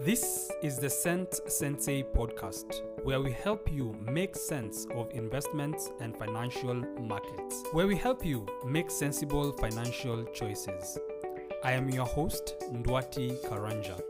This 0.00 0.52
is 0.62 0.78
the 0.78 0.88
Sense 0.88 1.40
Sensei 1.48 2.04
podcast, 2.04 2.82
where 3.02 3.20
we 3.20 3.32
help 3.32 3.68
you 3.72 3.96
make 4.00 4.36
sense 4.36 4.86
of 4.94 5.10
investments 5.10 5.90
and 6.00 6.16
financial 6.16 6.74
markets, 7.00 7.64
where 7.72 7.88
we 7.88 7.96
help 7.96 8.24
you 8.24 8.46
make 8.64 8.92
sensible 8.92 9.50
financial 9.50 10.22
choices. 10.26 11.00
I 11.64 11.72
am 11.72 11.90
your 11.90 12.06
host, 12.06 12.54
Ndwati 12.72 13.44
Karanja. 13.48 14.00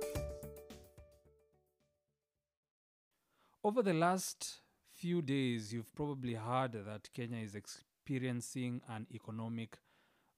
Over 3.65 3.83
the 3.83 3.95
last 3.95 4.61
few 4.93 5.23
days, 5.23 5.73
you've 5.73 5.95
probably 5.95 6.35
heard 6.35 6.73
that 6.73 7.09
Kenya 7.15 7.39
is 7.39 7.55
experiencing 7.55 8.83
an 8.91 9.07
economic 9.15 9.79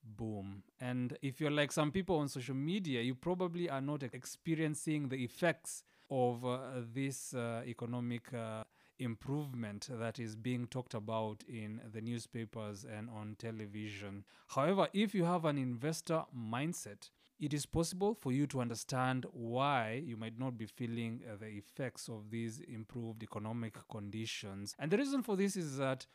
boom. 0.05 0.63
And 0.81 1.17
if 1.23 1.41
you're 1.41 1.51
like 1.51 1.73
some 1.73 1.91
people 1.91 2.19
on 2.19 2.29
social 2.29 2.55
media, 2.55 3.01
you 3.01 3.15
probably 3.15 3.69
are 3.69 3.81
not 3.81 4.03
experiencing 4.03 5.09
the 5.09 5.23
effects 5.25 5.83
of 6.11 6.45
uh, 6.45 6.59
this 6.93 7.35
uh, 7.35 7.63
economic 7.67 8.33
uh, 8.35 8.65
improvement 8.99 9.89
that 9.91 10.19
is 10.19 10.37
being 10.37 10.67
talked 10.67 10.95
about 10.95 11.43
in 11.49 11.81
the 11.93 12.01
newspapers 12.01 12.85
and 12.85 13.09
on 13.11 13.37
television. 13.39 14.25
However, 14.49 14.89
if 14.93 15.15
you 15.15 15.25
have 15.25 15.45
an 15.45 15.59
investor 15.59 16.25
mindset, 16.37 17.11
it 17.41 17.55
is 17.55 17.65
possible 17.65 18.15
for 18.15 18.33
you 18.33 18.47
to 18.49 18.61
understand 18.61 19.25
why 19.33 20.03
you 20.05 20.17
might 20.17 20.39
not 20.39 20.59
be 20.59 20.67
feeling 20.67 21.23
uh, 21.27 21.37
the 21.41 21.47
effects 21.47 22.09
of 22.09 22.31
these 22.31 22.61
improved 22.61 23.23
economic 23.23 23.77
conditions. 23.91 24.75
And 24.79 24.91
the 24.91 24.99
reason 24.99 25.23
for 25.23 25.37
this 25.37 25.57
is 25.57 25.79
that 25.79 26.07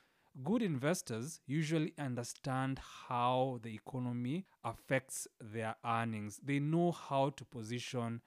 good 0.44 0.62
investors 0.62 1.40
usually 1.48 1.94
understand 1.98 2.80
how 3.08 3.60
the 3.64 3.74
economy 3.74 4.46
affects 4.64 5.28
their 5.40 5.76
earnings. 5.86 6.40
They 6.44 6.60
know 6.60 6.92
how 6.92 7.30
to 7.32 7.46
position 7.46 8.22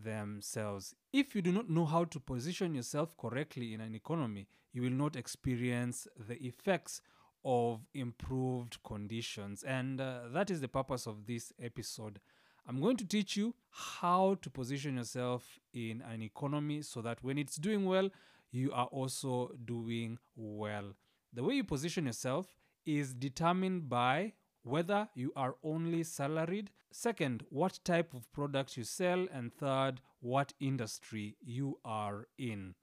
themselves. 0.00 0.94
If 1.12 1.34
you 1.34 1.42
do 1.42 1.52
not 1.52 1.68
know 1.68 1.84
how 1.84 2.04
to 2.04 2.20
position 2.20 2.74
yourself 2.74 3.16
correctly 3.16 3.74
in 3.74 3.80
an 3.80 3.94
economy, 3.94 4.46
you 4.72 4.82
will 4.82 4.90
not 4.90 5.16
experience 5.16 6.06
the 6.28 6.36
effects 6.44 7.00
of 7.44 7.80
improved 7.94 8.82
conditions. 8.84 9.62
And 9.62 10.00
uh, 10.00 10.28
that 10.32 10.50
is 10.50 10.60
the 10.60 10.68
purpose 10.68 11.06
of 11.06 11.26
this 11.26 11.52
episode. 11.60 12.20
I'm 12.66 12.80
going 12.80 12.98
to 12.98 13.06
teach 13.06 13.36
you 13.36 13.54
how 13.70 14.36
to 14.42 14.50
position 14.50 14.96
yourself 14.96 15.58
in 15.72 16.02
an 16.02 16.22
economy 16.22 16.82
so 16.82 17.00
that 17.02 17.18
when 17.22 17.38
it's 17.38 17.56
doing 17.56 17.86
well, 17.86 18.10
you 18.50 18.70
are 18.72 18.86
also 18.86 19.52
doing 19.64 20.18
well. 20.36 20.94
The 21.32 21.42
way 21.42 21.54
you 21.54 21.64
position 21.64 22.06
yourself 22.06 22.46
is 22.86 23.14
determined 23.14 23.88
by 23.88 24.32
whether 24.62 25.08
you 25.14 25.32
are 25.36 25.56
only 25.62 26.02
salaried, 26.02 26.70
second, 26.90 27.44
what 27.50 27.80
type 27.84 28.14
of 28.14 28.30
product 28.32 28.76
you 28.76 28.84
sell, 28.84 29.26
and 29.32 29.52
third, 29.54 30.00
what 30.20 30.52
industry 30.60 31.36
you 31.40 31.78
are 31.84 32.26
in. 32.38 32.74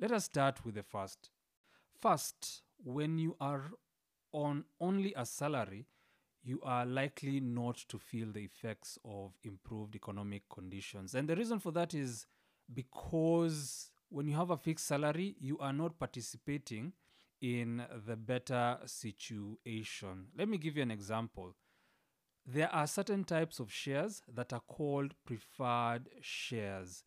Let 0.00 0.12
us 0.12 0.24
start 0.24 0.64
with 0.64 0.74
the 0.74 0.82
first. 0.82 1.30
First, 2.00 2.62
when 2.82 3.18
you 3.18 3.36
are 3.40 3.70
on 4.32 4.64
only 4.80 5.14
a 5.16 5.24
salary, 5.24 5.86
you 6.42 6.60
are 6.62 6.84
likely 6.84 7.40
not 7.40 7.76
to 7.88 7.98
feel 7.98 8.30
the 8.30 8.40
effects 8.40 8.98
of 9.04 9.32
improved 9.44 9.96
economic 9.96 10.42
conditions. 10.50 11.14
And 11.14 11.28
the 11.28 11.36
reason 11.36 11.58
for 11.58 11.72
that 11.72 11.94
is 11.94 12.26
because 12.72 13.90
when 14.10 14.28
you 14.28 14.36
have 14.36 14.50
a 14.50 14.56
fixed 14.56 14.86
salary, 14.86 15.36
you 15.40 15.58
are 15.58 15.72
not 15.72 15.98
participating 15.98 16.92
in 17.44 17.84
the 18.06 18.16
better 18.16 18.78
situation. 18.86 20.28
Let 20.38 20.48
me 20.48 20.56
give 20.56 20.78
you 20.78 20.82
an 20.82 20.90
example. 20.90 21.54
There 22.46 22.74
are 22.74 22.86
certain 22.86 23.24
types 23.24 23.60
of 23.60 23.70
shares 23.70 24.22
that 24.34 24.54
are 24.54 24.62
called 24.66 25.12
preferred 25.26 26.08
shares. 26.22 27.04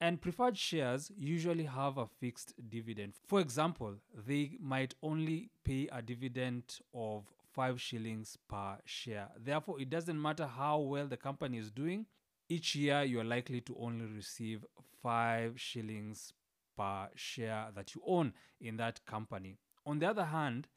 And 0.00 0.22
preferred 0.22 0.56
shares 0.56 1.10
usually 1.18 1.64
have 1.64 1.98
a 1.98 2.06
fixed 2.06 2.54
dividend. 2.68 3.14
For 3.26 3.40
example, 3.40 3.96
they 4.14 4.58
might 4.60 4.94
only 5.02 5.50
pay 5.64 5.88
a 5.90 6.00
dividend 6.00 6.62
of 6.94 7.24
5 7.52 7.80
shillings 7.80 8.38
per 8.48 8.78
share. 8.84 9.28
Therefore, 9.36 9.80
it 9.80 9.90
doesn't 9.90 10.22
matter 10.22 10.46
how 10.46 10.78
well 10.78 11.08
the 11.08 11.16
company 11.16 11.58
is 11.58 11.72
doing, 11.72 12.06
each 12.48 12.76
year 12.76 13.02
you 13.02 13.18
are 13.18 13.24
likely 13.24 13.60
to 13.62 13.76
only 13.80 14.06
receive 14.06 14.64
5 15.02 15.60
shillings 15.60 16.32
per 16.76 17.08
share 17.16 17.66
that 17.74 17.92
you 17.96 18.02
own 18.06 18.32
in 18.60 18.76
that 18.76 19.04
company. 19.04 19.58
On 19.90 19.98
the 19.98 20.08
other 20.08 20.26
hand, 20.26 20.68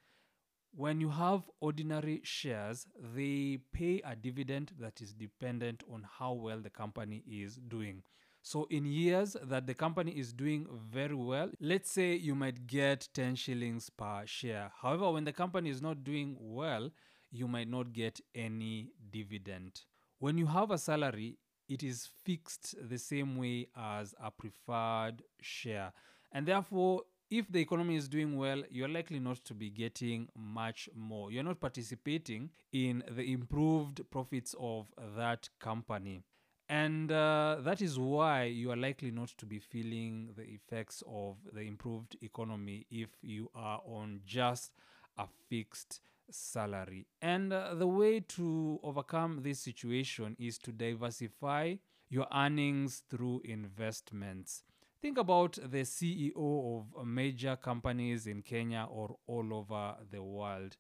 when 0.76 1.00
you 1.00 1.12
have 1.12 1.48
ordinary 1.60 2.22
shares, 2.24 2.88
they 3.16 3.60
pay 3.72 4.02
a 4.04 4.16
dividend 4.16 4.72
that 4.80 5.02
is 5.02 5.14
dependent 5.14 5.84
on 5.88 6.08
how 6.18 6.34
well 6.34 6.60
the 6.60 6.72
company 6.72 7.24
is 7.30 7.58
doing. 7.58 8.02
So, 8.42 8.66
in 8.72 8.88
years 8.88 9.38
that 9.40 9.68
the 9.68 9.76
company 9.76 10.14
is 10.14 10.34
doing 10.34 10.66
very 10.92 11.14
well, 11.14 11.52
let's 11.62 11.92
say 11.92 12.16
you 12.16 12.34
might 12.34 12.66
get 12.66 13.08
10 13.14 13.36
shillings 13.36 13.92
per 13.92 14.24
share. 14.26 14.72
However, 14.82 15.12
when 15.12 15.26
the 15.26 15.32
company 15.32 15.70
is 15.70 15.80
not 15.80 16.04
doing 16.04 16.36
well, 16.40 16.90
you 17.30 17.48
might 17.48 17.68
not 17.68 17.94
get 17.94 18.20
any 18.34 18.94
dividend. 19.12 19.82
When 20.18 20.40
you 20.40 20.48
have 20.48 20.72
a 20.72 20.80
salary, 20.80 21.38
it 21.70 21.84
is 21.84 22.10
fixed 22.26 22.74
the 22.82 22.98
same 22.98 23.38
way 23.38 23.68
as 23.78 24.16
a 24.20 24.32
preferred 24.32 25.22
share. 25.40 25.94
And 26.32 26.48
therefore, 26.48 27.04
if 27.34 27.52
the 27.52 27.60
economy 27.60 27.96
is 27.96 28.08
doing 28.08 28.38
well, 28.38 28.62
you're 28.70 28.88
likely 28.88 29.20
not 29.20 29.44
to 29.46 29.56
be 29.56 29.72
getting 29.72 30.30
much 30.38 30.88
more. 30.96 31.32
You're 31.32 31.44
not 31.44 31.60
participating 31.60 32.52
in 32.72 33.04
the 33.10 33.34
improved 33.34 34.02
profits 34.12 34.54
of 34.60 34.86
that 35.18 35.50
company. 35.60 36.22
And 36.70 37.12
uh, 37.12 37.58
that 37.62 37.82
is 37.82 37.98
why 37.98 38.44
you 38.44 38.70
are 38.72 38.76
likely 38.76 39.10
not 39.10 39.30
to 39.40 39.48
be 39.48 39.58
feeling 39.58 40.30
the 40.38 40.44
effects 40.44 41.02
of 41.08 41.38
the 41.52 41.62
improved 41.62 42.18
economy 42.22 42.86
if 42.92 43.10
you 43.24 43.50
are 43.56 43.82
on 43.84 44.22
just 44.28 44.72
a 45.18 45.26
fixed 45.50 46.02
salary. 46.30 47.08
And 47.20 47.52
uh, 47.52 47.74
the 47.74 47.88
way 47.88 48.20
to 48.20 48.80
overcome 48.84 49.40
this 49.42 49.60
situation 49.60 50.36
is 50.40 50.60
to 50.60 50.72
diversify 50.72 51.76
your 52.10 52.28
earnings 52.32 53.02
through 53.10 53.42
investments. 53.44 54.62
Think 55.04 55.18
about 55.18 55.60
the 55.62 55.82
CEO 55.82 56.86
of 56.98 57.06
major 57.06 57.58
companies 57.58 58.26
in 58.26 58.42
Kenya 58.42 58.88
or 58.90 59.18
all 59.28 59.54
over 59.54 59.96
the 60.10 60.24
world. 60.24 60.78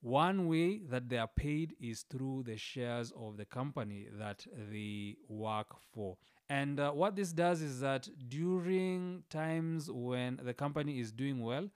One 0.00 0.48
way 0.48 0.80
that 0.90 1.08
they 1.08 1.18
are 1.18 1.30
paid 1.36 1.76
is 1.80 2.02
through 2.02 2.42
the 2.48 2.56
shares 2.56 3.12
of 3.16 3.36
the 3.36 3.44
company 3.44 4.08
that 4.18 4.44
they 4.72 5.18
work 5.28 5.68
for. 5.92 6.16
And 6.48 6.80
uh, 6.80 6.90
what 6.90 7.14
this 7.14 7.32
does 7.32 7.62
is 7.62 7.78
that 7.78 8.08
during 8.28 9.22
times 9.30 9.88
when 9.88 10.40
the 10.42 10.52
company 10.52 10.98
is 10.98 11.12
doing 11.12 11.40
well, 11.40 11.70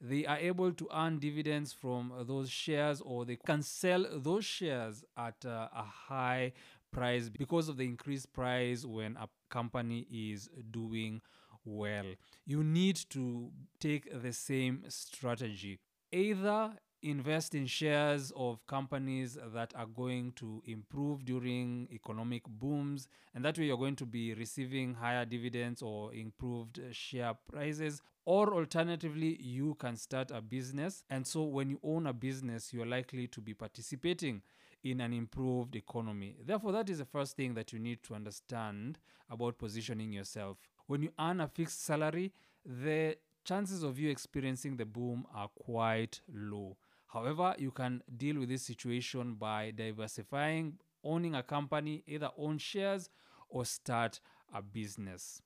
they 0.00 0.26
are 0.26 0.38
able 0.38 0.72
to 0.72 0.88
earn 0.92 1.20
dividends 1.20 1.72
from 1.72 2.12
those 2.26 2.50
shares 2.50 3.00
or 3.00 3.24
they 3.24 3.36
can 3.36 3.62
sell 3.62 4.04
those 4.16 4.44
shares 4.44 5.04
at 5.16 5.44
uh, 5.46 5.68
a 5.72 5.82
high 5.82 6.52
price 6.90 7.28
because 7.28 7.68
of 7.68 7.76
the 7.76 7.84
increased 7.84 8.32
price 8.32 8.84
when 8.84 9.16
a 9.16 9.28
company 9.50 10.06
is 10.10 10.48
doing 10.70 11.20
well. 11.64 12.06
You 12.46 12.64
need 12.64 12.96
to 13.10 13.50
take 13.78 14.22
the 14.22 14.32
same 14.32 14.84
strategy. 14.88 15.78
Either 16.12 16.72
invest 17.02 17.54
in 17.54 17.66
shares 17.66 18.32
of 18.36 18.66
companies 18.66 19.38
that 19.54 19.72
are 19.74 19.86
going 19.86 20.32
to 20.32 20.62
improve 20.66 21.24
during 21.24 21.88
economic 21.90 22.42
booms, 22.46 23.08
and 23.34 23.44
that 23.44 23.58
way 23.58 23.64
you're 23.64 23.76
going 23.78 23.96
to 23.96 24.06
be 24.06 24.34
receiving 24.34 24.94
higher 24.94 25.24
dividends 25.24 25.82
or 25.82 26.12
improved 26.12 26.80
share 26.92 27.34
prices. 27.50 28.02
Or 28.26 28.54
alternatively, 28.54 29.40
you 29.40 29.76
can 29.76 29.96
start 29.96 30.30
a 30.30 30.42
business, 30.42 31.02
and 31.08 31.26
so 31.26 31.42
when 31.44 31.70
you 31.70 31.80
own 31.82 32.06
a 32.06 32.12
business, 32.12 32.72
you're 32.72 32.86
likely 32.86 33.26
to 33.28 33.40
be 33.40 33.54
participating 33.54 34.42
in 34.82 35.00
an 35.00 35.12
improved 35.12 35.76
economy. 35.76 36.36
Therefore, 36.44 36.72
that 36.72 36.88
is 36.88 36.98
the 36.98 37.04
first 37.04 37.36
thing 37.36 37.54
that 37.54 37.72
you 37.72 37.78
need 37.78 38.02
to 38.04 38.14
understand 38.14 38.98
about 39.28 39.58
positioning 39.58 40.12
yourself. 40.12 40.58
When 40.86 41.02
you 41.02 41.12
earn 41.18 41.40
a 41.40 41.48
fixed 41.48 41.84
salary, 41.84 42.32
the 42.64 43.16
chances 43.44 43.82
of 43.82 43.98
you 43.98 44.10
experiencing 44.10 44.76
the 44.76 44.84
boom 44.84 45.26
are 45.34 45.48
quite 45.48 46.20
low. 46.32 46.76
However, 47.06 47.54
you 47.58 47.70
can 47.70 48.02
deal 48.16 48.38
with 48.38 48.48
this 48.48 48.62
situation 48.62 49.34
by 49.34 49.72
diversifying, 49.72 50.78
owning 51.02 51.34
a 51.34 51.42
company, 51.42 52.04
either 52.06 52.30
own 52.38 52.58
shares 52.58 53.08
or 53.48 53.64
start 53.64 54.20
a 54.54 54.62
business. 54.62 55.42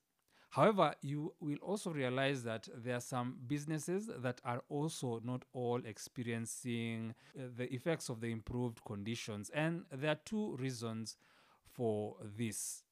However, 0.55 0.95
you 1.01 1.33
will 1.41 1.57
also 1.57 1.91
realize 1.91 2.41
that 2.43 2.69
there 2.73 2.95
are 2.95 3.01
some 3.01 3.35
businesses 3.45 4.09
that 4.19 4.39
are 4.45 4.63
also 4.69 5.19
not 5.21 5.43
all 5.51 5.81
experiencing 5.83 7.13
uh, 7.37 7.47
the 7.57 7.73
effects 7.73 8.07
of 8.07 8.21
the 8.21 8.31
improved 8.31 8.79
conditions. 8.85 9.49
And 9.53 9.83
there 9.91 10.11
are 10.11 10.19
two 10.23 10.55
reasons 10.55 11.17
for 11.73 12.15
this. 12.37 12.85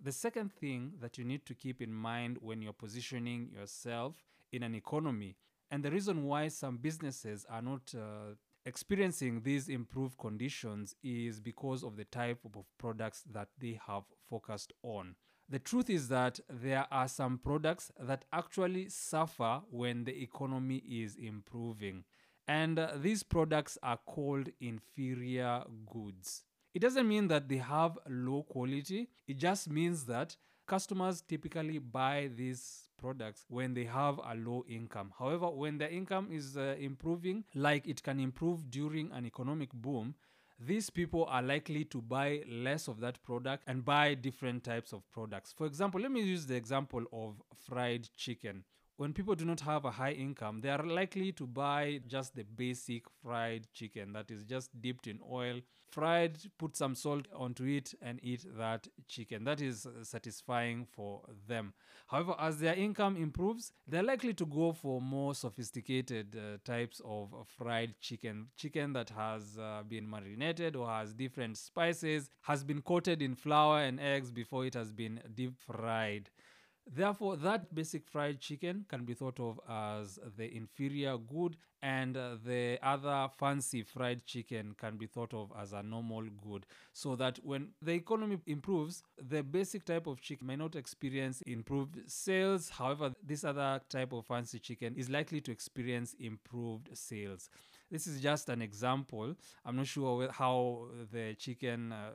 The 0.00 0.12
second 0.12 0.52
thing 0.52 0.92
that 1.00 1.18
you 1.18 1.24
need 1.24 1.44
to 1.46 1.54
keep 1.54 1.82
in 1.82 1.92
mind 1.92 2.38
when 2.40 2.62
you're 2.62 2.72
positioning 2.72 3.50
yourself 3.52 4.14
in 4.52 4.62
an 4.62 4.76
economy 4.76 5.34
and 5.68 5.82
the 5.82 5.90
reason 5.90 6.26
why 6.26 6.46
some 6.46 6.76
businesses 6.76 7.44
are 7.50 7.62
not 7.62 7.92
uh, 7.92 8.34
experiencing 8.66 9.40
these 9.42 9.68
improved 9.68 10.16
conditions 10.16 10.94
is 11.02 11.40
because 11.40 11.82
of 11.82 11.96
the 11.96 12.04
type 12.04 12.38
of 12.44 12.64
products 12.78 13.24
that 13.32 13.48
they 13.58 13.80
have 13.84 14.04
focused 14.28 14.72
on. 14.84 15.16
The 15.50 15.58
truth 15.58 15.90
is 15.90 16.06
that 16.08 16.38
there 16.48 16.86
are 16.92 17.08
some 17.08 17.38
products 17.38 17.90
that 17.98 18.24
actually 18.32 18.88
suffer 18.88 19.60
when 19.68 20.04
the 20.04 20.22
economy 20.22 20.76
is 20.88 21.16
improving. 21.16 22.04
And 22.46 22.80
these 22.96 23.24
products 23.24 23.76
are 23.82 23.96
called 24.06 24.48
inferior 24.60 25.64
goods. 25.92 26.44
It 26.72 26.78
doesn't 26.82 27.08
mean 27.08 27.26
that 27.28 27.48
they 27.48 27.56
have 27.56 27.98
low 28.08 28.44
quality, 28.44 29.08
it 29.26 29.38
just 29.38 29.68
means 29.68 30.04
that 30.04 30.36
customers 30.68 31.20
typically 31.20 31.78
buy 31.78 32.30
these 32.36 32.88
products 32.96 33.44
when 33.48 33.74
they 33.74 33.84
have 33.84 34.18
a 34.18 34.36
low 34.36 34.64
income. 34.68 35.12
However, 35.18 35.50
when 35.50 35.78
the 35.78 35.92
income 35.92 36.28
is 36.30 36.56
uh, 36.56 36.76
improving, 36.78 37.42
like 37.56 37.88
it 37.88 38.04
can 38.04 38.20
improve 38.20 38.70
during 38.70 39.10
an 39.10 39.26
economic 39.26 39.72
boom, 39.72 40.14
these 40.60 40.90
people 40.90 41.24
are 41.24 41.42
likely 41.42 41.84
to 41.86 42.02
buy 42.02 42.42
less 42.46 42.86
of 42.86 43.00
that 43.00 43.22
product 43.22 43.64
and 43.66 43.84
buy 43.84 44.14
different 44.14 44.62
types 44.62 44.92
of 44.92 45.10
products. 45.10 45.54
For 45.56 45.66
example, 45.66 46.00
let 46.00 46.12
me 46.12 46.20
use 46.20 46.46
the 46.46 46.54
example 46.54 47.04
of 47.12 47.40
fried 47.66 48.08
chicken. 48.14 48.64
When 49.00 49.14
people 49.14 49.34
do 49.34 49.46
not 49.46 49.60
have 49.60 49.86
a 49.86 49.90
high 49.90 50.12
income, 50.12 50.60
they 50.60 50.68
are 50.68 50.84
likely 50.84 51.32
to 51.32 51.46
buy 51.46 52.02
just 52.06 52.36
the 52.36 52.42
basic 52.42 53.04
fried 53.22 53.66
chicken 53.72 54.12
that 54.12 54.30
is 54.30 54.44
just 54.44 54.78
dipped 54.78 55.06
in 55.06 55.20
oil, 55.26 55.62
fried, 55.88 56.36
put 56.58 56.76
some 56.76 56.94
salt 56.94 57.24
onto 57.34 57.64
it, 57.64 57.94
and 58.02 58.20
eat 58.22 58.44
that 58.58 58.88
chicken. 59.08 59.44
That 59.44 59.62
is 59.62 59.86
satisfying 60.02 60.84
for 60.84 61.22
them. 61.48 61.72
However, 62.08 62.34
as 62.38 62.58
their 62.58 62.74
income 62.74 63.16
improves, 63.16 63.72
they're 63.88 64.02
likely 64.02 64.34
to 64.34 64.44
go 64.44 64.74
for 64.74 65.00
more 65.00 65.34
sophisticated 65.34 66.36
uh, 66.36 66.58
types 66.62 67.00
of 67.02 67.32
fried 67.56 67.94
chicken. 68.02 68.48
Chicken 68.58 68.92
that 68.92 69.08
has 69.08 69.56
uh, 69.58 69.82
been 69.88 70.10
marinated 70.10 70.76
or 70.76 70.86
has 70.86 71.14
different 71.14 71.56
spices, 71.56 72.28
has 72.42 72.64
been 72.64 72.82
coated 72.82 73.22
in 73.22 73.34
flour 73.34 73.80
and 73.80 73.98
eggs 73.98 74.30
before 74.30 74.66
it 74.66 74.74
has 74.74 74.92
been 74.92 75.22
deep 75.34 75.54
fried. 75.58 76.28
Therefore, 76.86 77.36
that 77.36 77.72
basic 77.74 78.08
fried 78.08 78.40
chicken 78.40 78.84
can 78.88 79.04
be 79.04 79.14
thought 79.14 79.38
of 79.38 79.60
as 79.68 80.18
the 80.36 80.52
inferior 80.54 81.16
good, 81.18 81.56
and 81.82 82.16
uh, 82.16 82.36
the 82.44 82.78
other 82.82 83.28
fancy 83.38 83.82
fried 83.82 84.26
chicken 84.26 84.74
can 84.76 84.96
be 84.96 85.06
thought 85.06 85.32
of 85.32 85.52
as 85.58 85.72
a 85.72 85.82
normal 85.82 86.24
good. 86.42 86.66
So 86.92 87.14
that 87.16 87.38
when 87.44 87.68
the 87.80 87.92
economy 87.92 88.38
improves, 88.46 89.02
the 89.18 89.42
basic 89.42 89.84
type 89.84 90.06
of 90.06 90.20
chicken 90.20 90.46
may 90.48 90.56
not 90.56 90.74
experience 90.74 91.42
improved 91.42 91.98
sales. 92.10 92.68
However, 92.70 93.14
this 93.22 93.44
other 93.44 93.80
type 93.88 94.12
of 94.12 94.26
fancy 94.26 94.58
chicken 94.58 94.94
is 94.96 95.08
likely 95.08 95.40
to 95.42 95.52
experience 95.52 96.14
improved 96.18 96.88
sales. 96.92 97.48
This 97.90 98.06
is 98.06 98.20
just 98.20 98.48
an 98.48 98.62
example. 98.62 99.34
I'm 99.64 99.76
not 99.76 99.86
sure 99.86 100.30
how 100.30 100.86
the 101.12 101.34
chicken, 101.34 101.92
uh, 101.92 102.10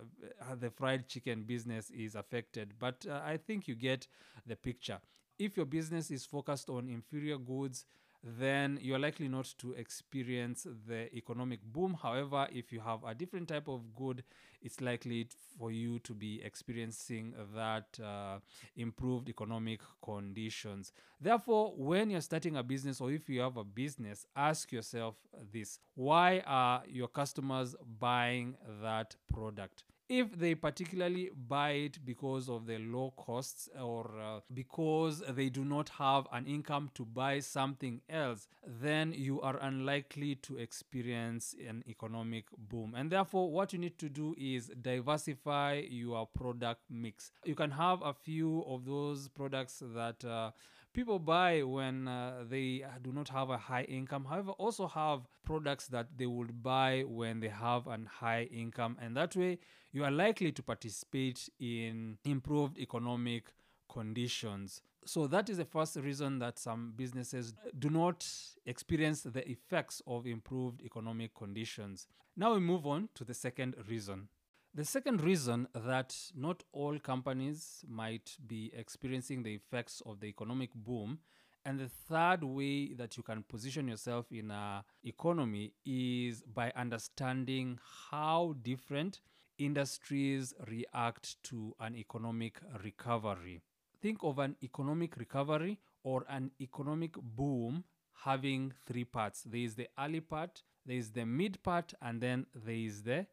how 0.48 0.56
the 0.56 0.70
fried 0.70 1.08
chicken 1.08 1.44
business 1.44 1.90
is 1.90 2.16
affected, 2.16 2.74
but 2.80 3.06
uh, 3.10 3.22
I 3.26 3.38
think 3.38 3.68
you 3.68 3.76
get 3.76 4.08
the 4.48 4.56
picture. 4.56 5.00
If 5.38 5.58
your 5.58 5.66
business 5.66 6.12
is 6.12 6.26
focused 6.26 6.70
on 6.70 6.88
inferior 6.88 7.38
goods, 7.38 7.86
then 8.26 8.80
you're 8.82 9.00
likely 9.00 9.28
not 9.28 9.54
to 9.60 9.74
experience 9.74 10.66
the 10.88 11.16
economic 11.16 11.62
boom. 11.64 11.96
However, 12.02 12.48
if 12.52 12.74
you 12.74 12.80
have 12.80 13.04
a 13.04 13.14
different 13.14 13.48
type 13.48 13.68
of 13.68 13.94
good, 13.96 14.24
it's 14.64 14.82
likely 14.82 15.28
for 15.60 15.72
you 15.72 16.00
to 16.00 16.14
be 16.14 16.42
experiencing 16.44 17.34
that 17.56 18.00
uh, 18.04 18.40
improved 18.76 19.30
economic 19.30 19.80
conditions. 20.04 20.92
Therefore, 21.22 21.74
when 21.78 22.10
you're 22.10 22.22
starting 22.22 22.56
a 22.56 22.64
business 22.64 23.00
or 23.00 23.12
if 23.12 23.30
you 23.30 23.42
have 23.42 23.58
a 23.58 23.64
business, 23.64 24.26
ask 24.36 24.72
yourself 24.72 25.16
this 25.54 25.80
why 25.94 26.42
are 26.48 26.82
your 26.88 27.08
customers 27.08 27.76
buying 28.00 28.56
that 28.82 29.16
product? 29.32 29.84
If 30.08 30.38
they 30.38 30.54
particularly 30.56 31.30
buy 31.48 31.72
it 31.72 32.00
because 32.06 32.48
of 32.50 32.68
the 32.68 32.78
low 32.78 33.12
costs 33.18 33.70
or 33.82 34.12
uh, 34.22 34.40
because 34.54 35.24
they 35.30 35.50
do 35.50 35.66
not 35.66 35.90
have 35.90 36.28
an 36.32 36.46
income 36.46 36.92
to 36.94 37.04
buy 37.06 37.40
something 37.40 38.02
else, 38.10 38.48
then 38.66 39.14
you 39.14 39.42
are 39.42 39.58
unlikely 39.62 40.36
to 40.36 40.58
experience 40.58 41.56
an 41.68 41.84
economic 41.88 42.46
boom. 42.70 42.94
And 42.96 43.12
therefore, 43.12 43.52
what 43.52 43.74
you 43.74 43.80
need 43.80 43.98
to 44.00 44.10
do 44.10 44.36
is 44.38 44.68
diversify 44.82 45.84
your 45.90 46.28
product 46.28 46.82
mix. 46.90 47.32
You 47.44 47.56
can 47.56 47.72
have 47.72 48.02
a 48.04 48.14
few 48.14 48.64
of 48.68 48.86
those 48.86 49.28
products 49.30 49.82
that 49.96 50.24
uh, 50.24 50.52
people 50.96 51.20
buy 51.20 51.62
when 51.62 52.08
uh, 52.08 52.46
they 52.50 52.86
do 53.04 53.12
not 53.12 53.28
have 53.28 53.50
a 53.50 53.58
high 53.58 53.84
income. 53.84 54.26
However, 54.26 54.52
also 54.52 54.88
have 54.88 55.28
products 55.44 55.88
that 55.88 56.08
they 56.18 56.26
would 56.26 56.64
buy 56.64 57.04
when 57.06 57.42
they 57.42 57.50
have 57.50 57.86
a 57.88 58.00
high 58.10 58.44
income, 58.44 58.98
and 59.02 59.16
that 59.18 59.36
way 59.36 59.60
you 59.92 60.06
are 60.06 60.12
likely 60.12 60.52
to 60.54 60.64
participate 60.64 61.50
in 61.60 62.18
improved 62.24 62.78
economic 62.78 63.54
conditions. 63.92 64.82
So 65.06 65.28
that 65.28 65.50
is 65.50 65.58
the 65.58 65.66
first 65.66 65.98
reason 65.98 66.40
that 66.40 66.58
some 66.58 66.94
businesses 66.96 67.54
do 67.78 67.90
not 67.90 68.28
experience 68.66 69.22
the 69.22 69.48
effects 69.48 70.02
of 70.08 70.26
improved 70.26 70.82
economic 70.82 71.36
conditions. 71.36 72.08
Now 72.36 72.54
we 72.54 72.60
move 72.60 72.88
on 72.88 73.10
to 73.16 73.24
the 73.24 73.34
second 73.34 73.76
reason. 73.88 74.30
The 74.76 74.84
second 74.84 75.22
reason 75.24 75.70
that 75.74 76.14
not 76.36 76.64
all 76.74 77.00
companies 77.00 77.86
might 77.88 78.36
be 78.46 78.74
experiencing 78.76 79.42
the 79.42 79.54
effects 79.54 80.02
of 80.06 80.20
the 80.20 80.26
economic 80.26 80.72
boom 80.76 81.20
and 81.64 81.80
the 81.80 81.88
third 81.88 82.44
way 82.44 82.94
that 82.96 83.16
you 83.16 83.24
can 83.24 83.44
position 83.44 83.88
yourself 83.88 84.26
in 84.34 84.52
a 84.52 84.84
economy 85.06 85.72
is 85.86 86.42
by 86.42 86.74
understanding 86.76 87.80
how 88.12 88.54
different 88.64 89.22
industries 89.58 90.54
react 90.68 91.42
to 91.44 91.74
an 91.80 91.96
economic 91.96 92.60
recovery. 92.84 93.62
Think 94.02 94.24
of 94.24 94.40
an 94.40 94.58
economic 94.62 95.16
recovery 95.16 95.80
or 96.04 96.26
an 96.28 96.52
economic 96.60 97.14
boom 97.14 97.86
having 98.26 98.74
three 98.86 99.06
parts. 99.06 99.44
There 99.44 99.62
is 99.62 99.76
the 99.76 99.88
early 99.98 100.20
part, 100.20 100.64
there 100.86 100.98
is 100.98 101.12
the 101.12 101.26
mid 101.26 101.64
part, 101.64 101.94
and 102.02 102.20
then 102.20 102.48
there 102.54 102.76
is 102.76 103.04
the 103.04 103.26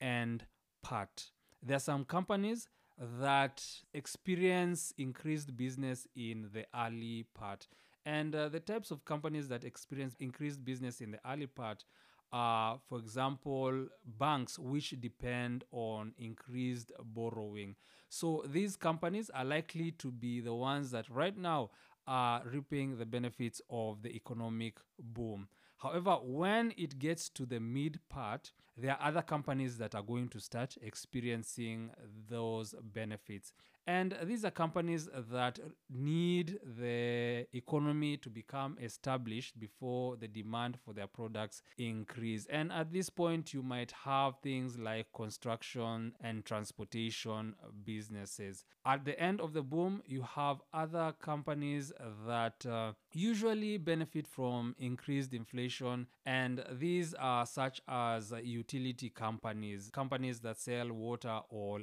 end 0.00 0.44
part. 0.84 1.30
There 1.62 1.76
are 1.76 1.80
some 1.80 2.04
companies 2.04 2.68
that 3.20 3.64
experience 3.92 4.92
increased 4.98 5.56
business 5.56 6.06
in 6.14 6.50
the 6.52 6.66
early 6.78 7.26
part. 7.34 7.66
And 8.06 8.34
uh, 8.34 8.48
the 8.50 8.60
types 8.60 8.90
of 8.90 9.04
companies 9.04 9.48
that 9.48 9.64
experience 9.64 10.14
increased 10.20 10.64
business 10.64 11.00
in 11.00 11.10
the 11.10 11.20
early 11.28 11.46
part 11.46 11.84
are, 12.32 12.78
for 12.88 12.98
example, 12.98 13.86
banks 14.18 14.58
which 14.58 14.94
depend 15.00 15.64
on 15.72 16.12
increased 16.18 16.92
borrowing. 17.02 17.76
So 18.08 18.44
these 18.46 18.76
companies 18.76 19.30
are 19.30 19.44
likely 19.44 19.92
to 19.92 20.10
be 20.12 20.40
the 20.40 20.54
ones 20.54 20.90
that 20.90 21.08
right 21.08 21.36
now 21.36 21.70
are 22.06 22.42
reaping 22.44 22.98
the 22.98 23.06
benefits 23.06 23.62
of 23.70 24.02
the 24.02 24.14
economic 24.14 24.78
boom. 24.98 25.48
However, 25.84 26.16
when 26.22 26.72
it 26.78 26.98
gets 26.98 27.28
to 27.28 27.44
the 27.44 27.60
mid 27.60 28.00
part, 28.08 28.52
there 28.74 28.92
are 28.92 29.08
other 29.08 29.20
companies 29.20 29.76
that 29.76 29.94
are 29.94 30.02
going 30.02 30.28
to 30.30 30.40
start 30.40 30.78
experiencing 30.80 31.90
those 32.30 32.74
benefits. 32.94 33.52
And 33.86 34.16
these 34.22 34.46
are 34.46 34.50
companies 34.50 35.10
that 35.30 35.58
need 35.90 36.58
the 36.78 37.46
economy 37.52 38.16
to 38.16 38.30
become 38.30 38.78
established 38.80 39.60
before 39.60 40.16
the 40.16 40.26
demand 40.26 40.78
for 40.82 40.94
their 40.94 41.06
products 41.06 41.60
increase. 41.76 42.46
And 42.46 42.72
at 42.72 42.90
this 42.90 43.10
point, 43.10 43.52
you 43.52 43.62
might 43.62 43.92
have 44.04 44.38
things 44.42 44.78
like 44.78 45.12
construction 45.14 46.14
and 46.22 46.46
transportation 46.46 47.56
businesses. 47.84 48.64
At 48.86 49.04
the 49.04 49.20
end 49.20 49.42
of 49.42 49.52
the 49.52 49.62
boom, 49.62 50.02
you 50.06 50.22
have 50.22 50.62
other 50.72 51.14
companies 51.20 51.92
that 52.26 52.64
uh, 52.64 52.92
usually 53.14 53.78
benefit 53.78 54.26
from 54.26 54.74
increased 54.78 55.34
inflation. 55.34 56.06
And 56.26 56.64
these 56.72 57.14
are 57.14 57.46
such 57.46 57.80
as 57.88 58.32
utility 58.42 59.10
companies, 59.10 59.90
companies 59.92 60.40
that 60.40 60.58
sell 60.58 60.92
water 60.92 61.40
or 61.50 61.80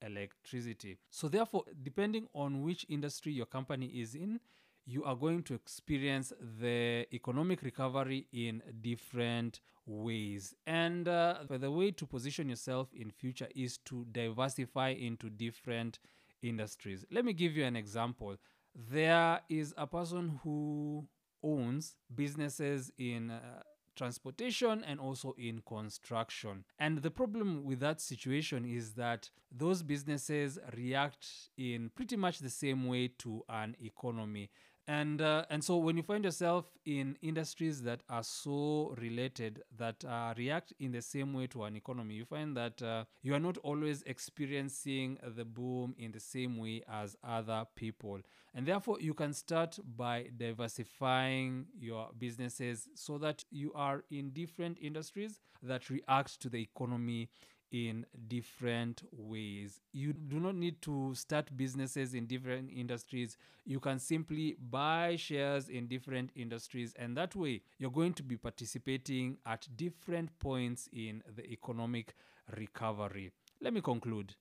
electricity. 0.00 0.98
So 1.10 1.28
therefore, 1.28 1.64
depending 1.82 2.28
on 2.34 2.62
which 2.62 2.86
industry 2.88 3.32
your 3.32 3.46
company 3.46 3.86
is 3.86 4.14
in, 4.14 4.40
you 4.84 5.04
are 5.04 5.14
going 5.14 5.42
to 5.44 5.54
experience 5.54 6.32
the 6.60 7.06
economic 7.14 7.62
recovery 7.62 8.26
in 8.32 8.62
different 8.80 9.60
ways. 9.86 10.54
And 10.66 11.06
uh, 11.06 11.38
the 11.48 11.70
way 11.70 11.92
to 11.92 12.06
position 12.06 12.48
yourself 12.48 12.88
in 12.94 13.10
future 13.10 13.48
is 13.54 13.78
to 13.84 14.06
diversify 14.10 14.90
into 14.90 15.30
different 15.30 15.98
industries. 16.42 17.04
Let 17.10 17.24
me 17.24 17.32
give 17.32 17.56
you 17.56 17.64
an 17.64 17.76
example. 17.76 18.36
There 18.74 19.40
is 19.48 19.74
a 19.76 19.86
person 19.86 20.40
who 20.42 21.06
owns 21.42 21.96
businesses 22.14 22.90
in 22.98 23.30
uh, 23.30 23.62
transportation 23.96 24.82
and 24.84 24.98
also 25.00 25.34
in 25.38 25.62
construction. 25.66 26.64
And 26.78 26.98
the 26.98 27.10
problem 27.10 27.64
with 27.64 27.80
that 27.80 28.00
situation 28.00 28.64
is 28.64 28.94
that 28.94 29.30
those 29.50 29.82
businesses 29.82 30.58
react 30.76 31.26
in 31.58 31.90
pretty 31.94 32.16
much 32.16 32.38
the 32.38 32.50
same 32.50 32.86
way 32.86 33.08
to 33.18 33.42
an 33.48 33.76
economy. 33.80 34.50
And 34.88 35.22
uh, 35.22 35.44
and 35.48 35.62
so 35.62 35.76
when 35.76 35.96
you 35.96 36.02
find 36.02 36.24
yourself 36.24 36.66
in 36.84 37.16
industries 37.22 37.82
that 37.82 38.02
are 38.08 38.24
so 38.24 38.94
related 39.00 39.62
that 39.78 40.04
uh, 40.04 40.34
react 40.36 40.72
in 40.80 40.90
the 40.90 41.00
same 41.00 41.32
way 41.32 41.46
to 41.48 41.62
an 41.62 41.76
economy, 41.76 42.14
you 42.14 42.24
find 42.24 42.56
that 42.56 42.82
uh, 42.82 43.04
you 43.22 43.32
are 43.32 43.38
not 43.38 43.58
always 43.58 44.02
experiencing 44.02 45.18
the 45.36 45.44
boom 45.44 45.94
in 45.98 46.10
the 46.10 46.18
same 46.18 46.58
way 46.58 46.82
as 46.90 47.16
other 47.22 47.64
people, 47.76 48.18
and 48.54 48.66
therefore 48.66 48.98
you 49.00 49.14
can 49.14 49.32
start 49.32 49.78
by 49.96 50.26
diversifying 50.36 51.66
your 51.78 52.08
businesses 52.18 52.88
so 52.96 53.18
that 53.18 53.44
you 53.52 53.72
are 53.76 54.02
in 54.10 54.30
different 54.30 54.78
industries 54.80 55.38
that 55.62 55.90
react 55.90 56.40
to 56.40 56.48
the 56.48 56.60
economy 56.60 57.28
in 57.72 58.04
different 58.28 59.02
ways. 59.10 59.80
You 59.92 60.12
do 60.12 60.38
not 60.38 60.54
need 60.54 60.80
to 60.82 61.14
start 61.14 61.56
businesses 61.56 62.14
in 62.14 62.26
different 62.26 62.70
industries. 62.70 63.38
You 63.64 63.80
can 63.80 63.98
simply 63.98 64.56
buy 64.70 65.16
shares 65.16 65.68
in 65.68 65.88
different 65.88 66.30
industries, 66.36 66.94
and 66.96 67.16
that 67.16 67.34
way 67.34 67.62
you're 67.78 67.90
going 67.90 68.12
to 68.14 68.22
be 68.22 68.36
participating 68.36 69.38
at 69.46 69.66
different 69.74 70.38
points 70.38 70.88
in 70.92 71.22
the 71.34 71.44
economic 71.50 72.14
recovery. 72.56 73.32
Let 73.60 73.72
me 73.72 73.80
conclude. 73.80 74.34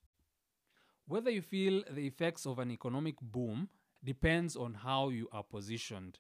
Whether 1.08 1.32
you 1.32 1.42
feel 1.42 1.84
the 1.90 2.06
effects 2.06 2.46
of 2.46 2.60
an 2.60 2.70
economic 2.72 3.16
boom 3.22 3.70
depends 4.04 4.56
on 4.56 4.74
how 4.74 5.10
you 5.10 5.30
are 5.32 5.44
positioned. 5.44 6.20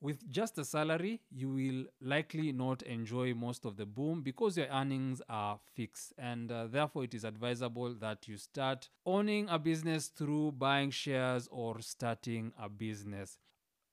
With 0.00 0.30
just 0.30 0.58
a 0.58 0.64
salary, 0.64 1.22
you 1.30 1.48
will 1.48 1.86
likely 2.00 2.52
not 2.52 2.82
enjoy 2.82 3.32
most 3.32 3.64
of 3.64 3.76
the 3.76 3.86
boom 3.86 4.22
because 4.22 4.56
your 4.56 4.66
earnings 4.66 5.22
are 5.28 5.58
fixed, 5.74 6.12
and 6.18 6.52
uh, 6.52 6.66
therefore, 6.66 7.04
it 7.04 7.14
is 7.14 7.24
advisable 7.24 7.94
that 7.94 8.28
you 8.28 8.36
start 8.36 8.90
owning 9.06 9.48
a 9.48 9.58
business 9.58 10.08
through 10.08 10.52
buying 10.52 10.90
shares 10.90 11.48
or 11.50 11.80
starting 11.80 12.52
a 12.60 12.68
business. 12.68 13.38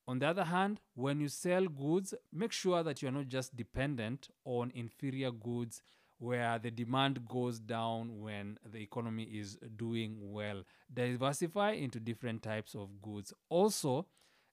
On 0.08 0.20
the 0.20 0.28
other 0.28 0.44
hand, 0.44 0.82
when 0.96 1.22
you 1.22 1.30
sell 1.30 1.66
goods, 1.68 2.14
make 2.34 2.52
sure 2.52 2.84
that 2.84 3.02
you're 3.02 3.12
not 3.12 3.30
just 3.30 3.56
dependent 3.56 4.28
on 4.44 4.72
inferior 4.76 5.32
goods 5.32 5.82
where 6.18 6.60
the 6.60 6.70
demand 6.70 7.26
goes 7.28 7.60
down 7.60 8.20
when 8.20 8.58
the 8.72 8.80
economy 8.80 9.24
is 9.24 9.58
doing 9.78 10.18
well. 10.20 10.64
Diversify 10.94 11.72
into 11.72 12.00
different 12.00 12.44
types 12.44 12.76
of 12.76 13.02
goods. 13.02 13.34
Also, 13.50 14.06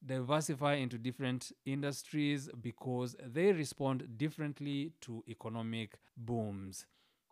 diversify 0.04 0.74
into 0.74 0.98
different 0.98 1.52
industries 1.66 2.48
because 2.60 3.16
they 3.24 3.52
respond 3.52 4.06
differently 4.16 4.92
to 5.02 5.22
economic 5.28 5.98
booms. 6.16 6.86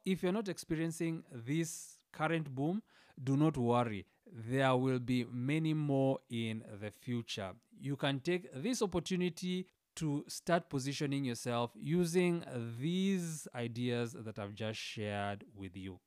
If 0.05 0.23
you're 0.23 0.33
not 0.33 0.49
experiencing 0.49 1.25
this 1.33 1.99
current 2.13 2.55
boom, 2.55 2.83
do 3.23 3.37
not 3.37 3.57
worry. 3.57 4.07
There 4.33 4.77
will 4.77 4.99
be 4.99 5.27
many 5.33 5.75
more 5.75 6.19
in 6.31 6.63
the 6.81 6.91
future. 6.91 7.53
You 7.79 7.97
can 7.97 8.21
take 8.21 8.53
this 8.53 8.83
opportunity 8.83 9.67
to 9.97 10.25
start 10.29 10.69
positioning 10.69 11.25
yourself 11.25 11.71
using 11.75 12.45
these 12.79 13.49
ideas 13.55 14.13
that 14.13 14.39
I've 14.39 14.55
just 14.55 14.79
shared 14.79 15.45
with 15.57 15.77
you. 15.77 15.99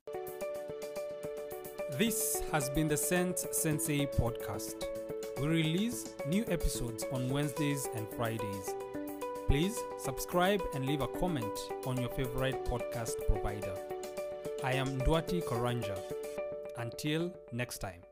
This 1.98 2.42
has 2.52 2.70
been 2.70 2.88
the 2.88 2.98
Sense 2.98 3.46
Sensei 3.52 4.06
podcast. 4.06 4.99
We 5.40 5.48
release 5.48 6.06
new 6.28 6.44
episodes 6.50 7.06
on 7.14 7.30
Wednesdays 7.30 7.88
and 7.96 8.06
Fridays. 8.10 8.76
Please 9.48 9.80
subscribe 9.98 10.62
and 10.76 10.86
leave 10.86 11.00
a 11.00 11.08
comment 11.08 11.58
on 11.86 11.98
your 11.98 12.10
favorite 12.10 12.66
podcast 12.66 13.16
provider. 13.26 13.76
I 14.66 14.74
am 14.74 15.00
Ndwati 15.00 15.42
Karanja. 15.44 15.98
Until 16.78 17.32
next 17.54 17.78
time. 17.78 18.09